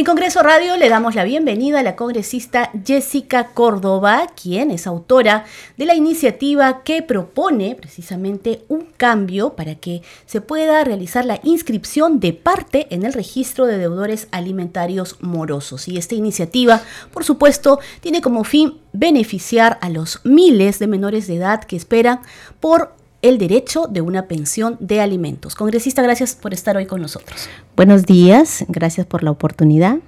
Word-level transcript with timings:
En 0.00 0.06
Congreso 0.06 0.42
Radio 0.42 0.78
le 0.78 0.88
damos 0.88 1.14
la 1.14 1.24
bienvenida 1.24 1.80
a 1.80 1.82
la 1.82 1.94
congresista 1.94 2.70
Jessica 2.86 3.48
Córdoba, 3.48 4.28
quien 4.34 4.70
es 4.70 4.86
autora 4.86 5.44
de 5.76 5.84
la 5.84 5.94
iniciativa 5.94 6.82
que 6.84 7.02
propone 7.02 7.74
precisamente 7.74 8.62
un 8.68 8.86
cambio 8.96 9.56
para 9.56 9.74
que 9.74 10.00
se 10.24 10.40
pueda 10.40 10.82
realizar 10.84 11.26
la 11.26 11.38
inscripción 11.42 12.18
de 12.18 12.32
parte 12.32 12.86
en 12.88 13.04
el 13.04 13.12
registro 13.12 13.66
de 13.66 13.76
deudores 13.76 14.26
alimentarios 14.30 15.18
morosos. 15.20 15.86
Y 15.86 15.98
esta 15.98 16.14
iniciativa, 16.14 16.80
por 17.12 17.22
supuesto, 17.22 17.78
tiene 18.00 18.22
como 18.22 18.44
fin 18.44 18.78
beneficiar 18.94 19.76
a 19.82 19.90
los 19.90 20.20
miles 20.24 20.78
de 20.78 20.86
menores 20.86 21.26
de 21.26 21.36
edad 21.36 21.62
que 21.64 21.76
esperan 21.76 22.22
por 22.58 22.94
el 23.22 23.38
derecho 23.38 23.86
de 23.86 24.00
una 24.00 24.26
pensión 24.26 24.76
de 24.80 25.00
alimentos. 25.00 25.54
Congresista, 25.54 26.02
gracias 26.02 26.34
por 26.34 26.54
estar 26.54 26.76
hoy 26.76 26.86
con 26.86 27.02
nosotros. 27.02 27.48
Buenos 27.76 28.06
días, 28.06 28.64
gracias 28.68 29.06
por 29.06 29.22
la 29.22 29.30
oportunidad 29.30 29.98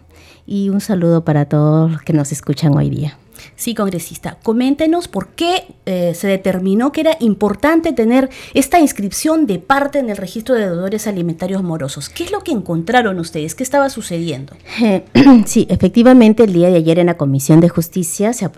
y 0.47 0.71
un 0.71 0.81
saludo 0.81 1.25
para 1.25 1.47
todos 1.47 1.91
los 1.91 2.03
que 2.03 2.13
nos 2.13 2.33
escuchan 2.33 2.77
hoy 2.77 2.91
día. 2.91 3.19
Sí, 3.57 3.75
congresista, 3.75 4.39
coméntenos 4.43 5.09
por 5.09 5.29
qué 5.29 5.65
eh, 5.85 6.15
se 6.15 6.29
determinó 6.29 6.93
que 6.93 7.01
era 7.01 7.17
importante 7.21 7.93
tener 7.93 8.31
esta 8.55 8.79
inscripción 8.79 9.47
de 9.47 9.59
parte 9.59 9.99
en 9.99 10.11
el 10.11 10.17
registro 10.17 10.55
de 10.55 10.67
deudores 10.67 11.07
alimentarios 11.07 11.63
morosos. 11.63 12.09
¿Qué 12.09 12.25
es 12.25 12.33
lo 12.33 12.41
que 12.41 12.53
encontraron 12.53 13.19
ustedes? 13.19 13.55
¿Qué 13.55 13.63
estaba 13.63 13.91
sucediendo? 13.91 14.55
Sí, 15.47 15.67
efectivamente, 15.69 16.45
el 16.45 16.53
día 16.53 16.69
de 16.69 16.77
ayer 16.77 16.99
en 16.99 17.07
la 17.07 17.17
Comisión 17.17 17.61
de 17.61 17.69
Justicia 17.69 18.33
se, 18.33 18.49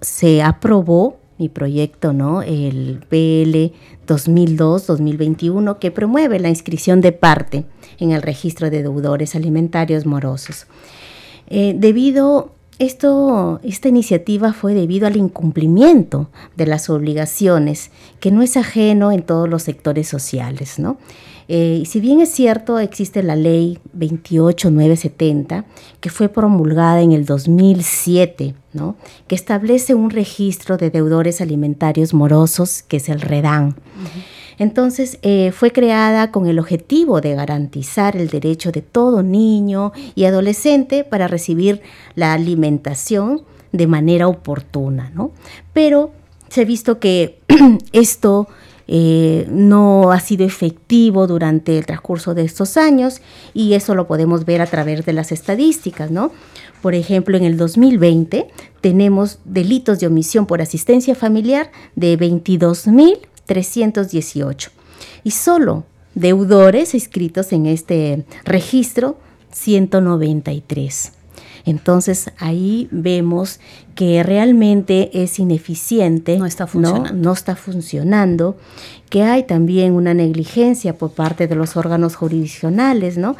se 0.00 0.42
aprobó 0.42 1.18
mi 1.38 1.48
proyecto, 1.48 2.12
¿no? 2.12 2.42
El 2.42 3.04
PL 3.08 3.72
2002-2021 4.06 5.78
que 5.78 5.90
promueve 5.90 6.38
la 6.40 6.48
inscripción 6.48 7.00
de 7.00 7.12
parte 7.12 7.64
en 7.98 8.12
el 8.12 8.22
registro 8.22 8.70
de 8.70 8.82
deudores 8.82 9.34
alimentarios 9.34 10.06
morosos. 10.06 10.66
Eh, 11.48 11.74
debido 11.76 12.55
esto, 12.78 13.60
esta 13.62 13.88
iniciativa 13.88 14.52
fue 14.52 14.74
debido 14.74 15.06
al 15.06 15.16
incumplimiento 15.16 16.28
de 16.56 16.66
las 16.66 16.90
obligaciones, 16.90 17.90
que 18.20 18.30
no 18.30 18.42
es 18.42 18.56
ajeno 18.56 19.12
en 19.12 19.22
todos 19.22 19.48
los 19.48 19.62
sectores 19.62 20.08
sociales, 20.08 20.78
¿no? 20.78 20.98
Eh, 21.48 21.84
si 21.86 22.00
bien 22.00 22.20
es 22.20 22.30
cierto, 22.30 22.78
existe 22.80 23.22
la 23.22 23.36
ley 23.36 23.78
28970, 23.92 25.64
que 26.00 26.10
fue 26.10 26.28
promulgada 26.28 27.02
en 27.02 27.12
el 27.12 27.24
2007, 27.24 28.54
¿no? 28.72 28.96
que 29.28 29.36
establece 29.36 29.94
un 29.94 30.10
registro 30.10 30.76
de 30.76 30.90
deudores 30.90 31.40
alimentarios 31.40 32.14
morosos, 32.14 32.82
que 32.82 32.96
es 32.96 33.08
el 33.08 33.20
REDAN. 33.20 33.76
Entonces, 34.58 35.18
eh, 35.22 35.52
fue 35.52 35.72
creada 35.72 36.30
con 36.30 36.46
el 36.46 36.58
objetivo 36.58 37.20
de 37.20 37.34
garantizar 37.34 38.16
el 38.16 38.28
derecho 38.28 38.72
de 38.72 38.82
todo 38.82 39.22
niño 39.22 39.92
y 40.14 40.24
adolescente 40.24 41.04
para 41.04 41.28
recibir 41.28 41.82
la 42.14 42.32
alimentación 42.32 43.42
de 43.72 43.86
manera 43.86 44.28
oportuna, 44.28 45.10
¿no? 45.14 45.32
Pero 45.72 46.12
se 46.48 46.62
ha 46.62 46.64
visto 46.64 46.98
que 46.98 47.40
esto 47.92 48.48
eh, 48.88 49.46
no 49.50 50.12
ha 50.12 50.20
sido 50.20 50.46
efectivo 50.46 51.26
durante 51.26 51.76
el 51.76 51.86
transcurso 51.86 52.34
de 52.34 52.44
estos 52.44 52.76
años 52.76 53.20
y 53.52 53.74
eso 53.74 53.94
lo 53.94 54.06
podemos 54.06 54.44
ver 54.44 54.60
a 54.60 54.66
través 54.66 55.04
de 55.04 55.12
las 55.12 55.32
estadísticas, 55.32 56.10
¿no? 56.10 56.30
Por 56.82 56.94
ejemplo, 56.94 57.36
en 57.36 57.44
el 57.44 57.56
2020 57.56 58.46
tenemos 58.80 59.40
delitos 59.44 59.98
de 59.98 60.06
omisión 60.06 60.46
por 60.46 60.62
asistencia 60.62 61.14
familiar 61.14 61.72
de 61.96 62.16
22.318 63.46 64.70
y 65.24 65.30
solo 65.30 65.84
deudores 66.14 66.94
inscritos 66.94 67.52
en 67.52 67.66
este 67.66 68.24
registro 68.44 69.18
193. 69.52 71.12
Entonces 71.64 72.30
ahí 72.38 72.88
vemos 72.92 73.58
que 73.96 74.22
realmente 74.22 75.10
es 75.22 75.38
ineficiente, 75.38 76.38
no 76.38 76.46
está 76.46 76.66
funcionando, 76.66 77.12
¿no? 77.12 77.32
está 77.32 77.56
funcionando 77.56 78.56
que 79.10 79.24
hay 79.24 79.42
también 79.42 79.92
una 79.92 80.14
negligencia 80.14 80.96
por 80.96 81.10
parte 81.12 81.48
de 81.48 81.56
los 81.56 81.76
órganos 81.76 82.14
jurisdiccionales, 82.14 83.18
¿no? 83.18 83.36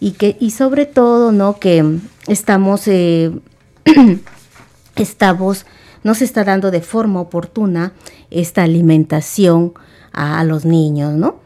Y 0.00 0.12
que 0.12 0.36
y 0.40 0.50
sobre 0.50 0.86
todo, 0.86 1.30
¿no? 1.30 1.58
Que 1.60 1.98
estamos 2.26 2.88
eh, 2.88 3.30
estamos 4.96 5.64
no 6.04 6.14
se 6.14 6.24
está 6.24 6.44
dando 6.44 6.70
de 6.70 6.80
forma 6.80 7.20
oportuna 7.20 7.92
esta 8.30 8.62
alimentación 8.62 9.74
a, 10.12 10.42
los 10.44 10.64
niños, 10.64 11.12
¿no? 11.14 11.36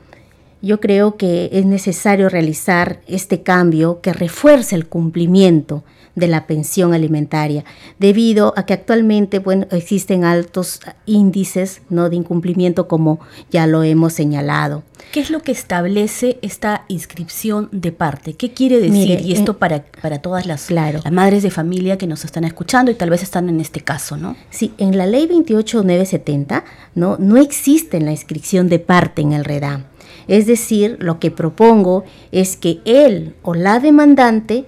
Yo 0.63 0.81
creo 0.81 1.17
que 1.17 1.51
es 1.53 1.67
necesario 1.67 2.29
realizar 2.29 3.01
este 3.07 3.43
cambio 3.43 4.01
que 4.01 4.13
refuerce 4.13 4.77
el 4.77 4.87
cumplimiento 4.87 5.83
de 6.15 6.29
la 6.29 6.47
pensión 6.47 6.93
alimentaria, 6.95 7.65
debido 7.99 8.53
a 8.57 8.67
que 8.67 8.75
actualmente 8.75 9.39
bueno, 9.39 9.67
existen 9.71 10.25
altos 10.25 10.81
índices 11.07 11.83
¿no? 11.89 12.11
de 12.11 12.17
incumplimiento 12.17 12.87
como 12.87 13.21
ya 13.51 13.67
lo 13.67 13.83
hemos 13.83 14.13
señalado. 14.13 14.83
¿Qué 15.11 15.21
es 15.21 15.31
lo 15.31 15.41
que 15.41 15.53
establece 15.53 16.39
esta 16.43 16.85
inscripción 16.89 17.69
de 17.73 17.93
parte? 17.93 18.35
¿Qué 18.35 18.53
quiere 18.53 18.79
decir? 18.79 19.21
y 19.21 19.33
esto 19.33 19.59
para, 19.59 19.85
para 20.01 20.21
todas 20.21 20.47
las, 20.47 20.71
las, 20.71 21.11
madres 21.11 21.43
de 21.43 21.51
familia 21.51 21.99
que 21.99 22.07
nos 22.07 22.25
están 22.25 22.45
escuchando 22.45 22.91
y 22.91 22.95
tal 22.95 23.11
vez 23.11 23.23
están 23.23 23.49
en 23.49 23.61
este 23.61 23.81
caso, 23.81 24.17
¿no? 24.17 24.37
Sí, 24.51 24.73
en 24.79 24.97
la 24.97 25.07
ley 25.07 25.27
28970 25.27 26.65
no, 26.95 27.17
no 27.19 27.37
existe 27.37 28.01
la 28.01 28.11
inscripción 28.11 28.69
de 28.69 28.79
parte 28.79 29.23
en 29.23 29.33
el 29.33 29.45
REDAM. 29.45 29.85
Es 30.29 30.47
decir, 30.47 30.97
lo 31.01 31.19
que 31.19 31.31
propongo 31.31 32.05
es 32.31 32.57
que 32.57 32.81
él 32.85 33.35
o 33.43 33.55
la 33.55 33.81
demandante 33.81 34.65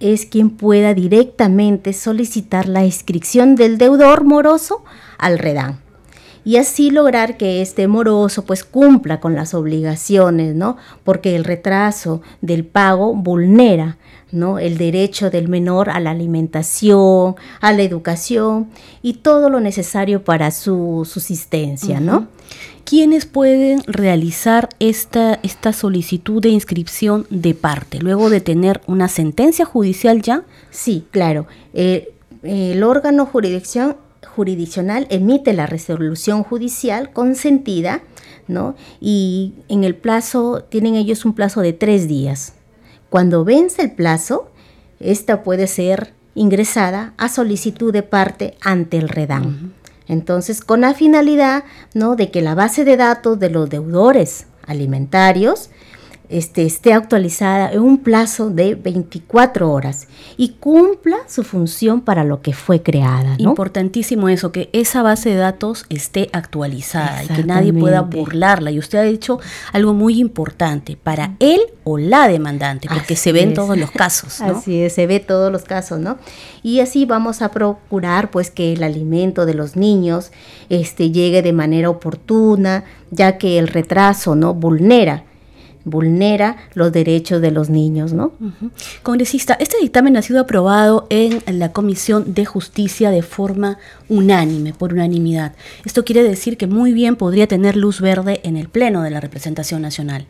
es 0.00 0.26
quien 0.26 0.50
pueda 0.50 0.94
directamente 0.94 1.92
solicitar 1.92 2.68
la 2.68 2.84
inscripción 2.84 3.56
del 3.56 3.78
deudor 3.78 4.24
moroso 4.24 4.84
al 5.18 5.38
REDAN 5.38 5.87
y 6.44 6.56
así 6.56 6.90
lograr 6.90 7.36
que 7.36 7.62
este 7.62 7.88
moroso 7.88 8.44
pues 8.44 8.64
cumpla 8.64 9.20
con 9.20 9.34
las 9.34 9.54
obligaciones, 9.54 10.54
¿no? 10.54 10.76
Porque 11.04 11.36
el 11.36 11.44
retraso 11.44 12.22
del 12.40 12.64
pago 12.64 13.14
vulnera, 13.14 13.98
¿no? 14.32 14.58
El 14.58 14.78
derecho 14.78 15.30
del 15.30 15.48
menor 15.48 15.90
a 15.90 16.00
la 16.00 16.10
alimentación, 16.10 17.36
a 17.60 17.72
la 17.72 17.82
educación 17.82 18.68
y 19.02 19.14
todo 19.14 19.50
lo 19.50 19.60
necesario 19.60 20.24
para 20.24 20.50
su 20.50 21.06
subsistencia, 21.10 22.00
¿no? 22.00 22.28
¿Quiénes 22.84 23.26
pueden 23.26 23.82
realizar 23.86 24.70
esta, 24.78 25.38
esta 25.42 25.74
solicitud 25.74 26.40
de 26.40 26.48
inscripción 26.48 27.26
de 27.28 27.52
parte 27.52 27.98
luego 27.98 28.30
de 28.30 28.40
tener 28.40 28.80
una 28.86 29.08
sentencia 29.08 29.66
judicial 29.66 30.22
ya? 30.22 30.44
Sí, 30.70 31.04
claro. 31.10 31.46
Eh, 31.74 32.14
el 32.42 32.82
órgano 32.82 33.26
jurisdicción, 33.26 33.96
jurisdiccional 34.38 35.08
emite 35.10 35.52
la 35.52 35.66
resolución 35.66 36.44
judicial 36.44 37.12
consentida, 37.12 38.02
¿no? 38.46 38.76
Y 39.00 39.54
en 39.66 39.82
el 39.82 39.96
plazo, 39.96 40.62
tienen 40.68 40.94
ellos 40.94 41.24
un 41.24 41.34
plazo 41.34 41.60
de 41.60 41.72
tres 41.72 42.06
días. 42.06 42.52
Cuando 43.10 43.44
vence 43.44 43.82
el 43.82 43.90
plazo, 43.90 44.52
esta 45.00 45.42
puede 45.42 45.66
ser 45.66 46.14
ingresada 46.36 47.14
a 47.16 47.28
solicitud 47.28 47.92
de 47.92 48.04
parte 48.04 48.56
ante 48.60 48.98
el 48.98 49.08
REDAM. 49.08 49.72
Entonces, 50.06 50.60
con 50.60 50.82
la 50.82 50.94
finalidad 50.94 51.64
¿no? 51.92 52.14
de 52.14 52.30
que 52.30 52.40
la 52.40 52.54
base 52.54 52.84
de 52.84 52.96
datos 52.96 53.40
de 53.40 53.50
los 53.50 53.68
deudores 53.68 54.46
alimentarios 54.68 55.70
este, 56.28 56.66
esté 56.66 56.92
actualizada 56.92 57.72
en 57.72 57.80
un 57.80 57.98
plazo 57.98 58.50
de 58.50 58.74
24 58.74 59.70
horas 59.70 60.08
y 60.36 60.50
cumpla 60.60 61.16
su 61.26 61.42
función 61.42 62.02
para 62.02 62.24
lo 62.24 62.42
que 62.42 62.52
fue 62.52 62.82
creada. 62.82 63.36
Importantísimo 63.38 64.28
eso, 64.28 64.52
que 64.52 64.68
esa 64.72 65.02
base 65.02 65.30
de 65.30 65.36
datos 65.36 65.86
esté 65.88 66.28
actualizada 66.32 67.24
y 67.24 67.28
que 67.28 67.44
nadie 67.44 67.72
pueda 67.72 68.02
burlarla. 68.02 68.70
Y 68.70 68.78
usted 68.78 68.98
ha 68.98 69.02
dicho 69.02 69.40
algo 69.72 69.94
muy 69.94 70.20
importante, 70.20 70.96
para 71.02 71.34
él 71.40 71.60
o 71.84 71.96
la 71.96 72.28
demandante, 72.28 72.88
porque 72.92 73.16
se 73.16 73.32
ve 73.32 73.42
en 73.42 73.54
todos 73.54 73.78
los 73.78 73.90
casos. 73.90 74.40
Así 74.40 74.82
es, 74.82 74.92
se 74.92 75.06
ve 75.06 75.20
todos 75.20 75.50
los 75.50 75.64
casos, 75.64 75.98
¿no? 75.98 76.18
Y 76.62 76.80
así 76.80 77.06
vamos 77.06 77.40
a 77.40 77.50
procurar 77.50 78.30
pues 78.30 78.50
que 78.50 78.74
el 78.74 78.82
alimento 78.82 79.46
de 79.46 79.54
los 79.54 79.76
niños 79.76 80.30
este, 80.68 81.10
llegue 81.10 81.40
de 81.40 81.52
manera 81.52 81.88
oportuna, 81.88 82.84
ya 83.10 83.38
que 83.38 83.58
el 83.58 83.68
retraso 83.68 84.34
no 84.34 84.52
vulnera 84.52 85.24
vulnera 85.88 86.56
los 86.74 86.92
derechos 86.92 87.40
de 87.40 87.50
los 87.50 87.70
niños, 87.70 88.12
¿no? 88.12 88.32
Congresista, 89.02 89.56
este 89.60 89.76
dictamen 89.80 90.16
ha 90.16 90.22
sido 90.22 90.40
aprobado 90.40 91.06
en 91.10 91.42
la 91.58 91.72
Comisión 91.72 92.34
de 92.34 92.44
Justicia 92.44 93.10
de 93.10 93.22
forma 93.22 93.78
unánime, 94.08 94.72
por 94.72 94.92
unanimidad. 94.92 95.54
Esto 95.84 96.04
quiere 96.04 96.22
decir 96.22 96.56
que 96.56 96.66
muy 96.66 96.92
bien 96.92 97.16
podría 97.16 97.46
tener 97.46 97.76
luz 97.76 98.00
verde 98.00 98.40
en 98.44 98.56
el 98.56 98.68
Pleno 98.68 99.02
de 99.02 99.10
la 99.10 99.20
Representación 99.20 99.82
Nacional. 99.82 100.26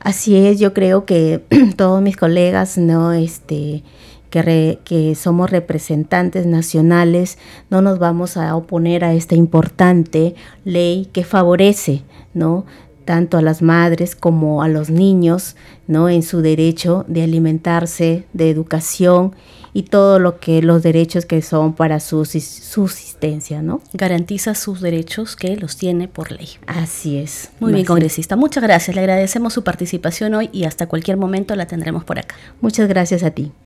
Así 0.00 0.36
es, 0.36 0.58
yo 0.58 0.74
creo 0.74 1.04
que 1.04 1.42
todos 1.76 2.02
mis 2.02 2.16
colegas, 2.16 2.78
¿no? 2.78 3.12
Este, 3.12 3.82
que, 4.30 4.78
que, 4.84 5.14
somos 5.14 5.50
representantes 5.50 6.46
nacionales, 6.46 7.38
no 7.70 7.82
nos 7.82 7.98
vamos 7.98 8.36
a 8.36 8.56
oponer 8.56 9.04
a 9.04 9.12
esta 9.12 9.34
importante 9.34 10.34
ley 10.64 11.08
que 11.12 11.22
favorece, 11.22 12.02
¿no? 12.34 12.64
Tanto 13.04 13.36
a 13.38 13.42
las 13.42 13.62
madres 13.62 14.16
como 14.16 14.62
a 14.62 14.68
los 14.68 14.90
niños, 14.90 15.56
¿no? 15.86 16.08
En 16.08 16.22
su 16.22 16.40
derecho 16.40 17.04
de 17.08 17.22
alimentarse, 17.22 18.24
de 18.32 18.50
educación 18.50 19.34
y 19.74 19.84
todo 19.84 20.18
lo 20.18 20.38
que 20.38 20.62
los 20.62 20.82
derechos 20.82 21.26
que 21.26 21.40
son 21.42 21.74
para 21.74 22.00
su 22.00 22.24
subsistencia, 22.24 23.62
¿no? 23.62 23.80
Garantiza 23.94 24.54
sus 24.54 24.80
derechos 24.80 25.36
que 25.36 25.56
los 25.56 25.76
tiene 25.76 26.08
por 26.08 26.32
ley. 26.32 26.48
Así 26.66 27.18
es. 27.18 27.50
Muy 27.60 27.72
bien, 27.72 27.84
congresista. 27.84 28.36
Muchas 28.36 28.62
gracias. 28.62 28.94
Le 28.94 29.00
agradecemos 29.00 29.52
su 29.52 29.64
participación 29.64 30.34
hoy 30.34 30.50
y 30.52 30.64
hasta 30.64 30.86
cualquier 30.86 31.16
momento 31.16 31.54
la 31.56 31.66
tendremos 31.66 32.04
por 32.04 32.18
acá. 32.18 32.34
Muchas 32.60 32.88
gracias 32.88 33.22
a 33.22 33.30
ti. 33.30 33.52